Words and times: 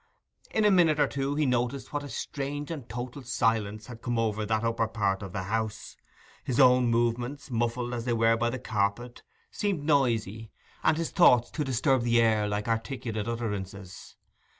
In 0.49 0.65
a 0.65 0.71
minute 0.71 0.99
or 0.99 1.05
two 1.05 1.35
he 1.35 1.45
noticed 1.45 1.93
what 1.93 2.01
a 2.03 2.09
strange 2.09 2.71
and 2.71 2.89
total 2.89 3.21
silence 3.21 3.85
had 3.85 4.01
come 4.01 4.17
over 4.17 4.47
the 4.47 4.55
upper 4.55 4.87
part 4.87 5.21
of 5.21 5.31
the 5.31 5.43
house; 5.43 5.95
his 6.43 6.59
own 6.59 6.87
movements, 6.87 7.51
muffled 7.51 7.93
as 7.93 8.05
they 8.05 8.13
were 8.13 8.35
by 8.35 8.49
the 8.49 8.57
carpet, 8.57 9.21
seemed 9.51 9.83
noisy, 9.83 10.49
and 10.83 10.97
his 10.97 11.11
thoughts 11.11 11.51
to 11.51 11.63
disturb 11.63 12.01
the 12.01 12.19
air 12.19 12.47
like 12.47 12.67
articulate 12.67 13.27
utterances. 13.27 14.15